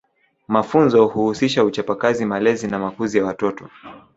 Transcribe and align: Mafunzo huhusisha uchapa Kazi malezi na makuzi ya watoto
Mafunzo 0.47 1.05
huhusisha 1.07 1.63
uchapa 1.63 1.95
Kazi 1.95 2.25
malezi 2.25 2.67
na 2.67 2.79
makuzi 2.79 3.17
ya 3.17 3.25
watoto 3.25 3.69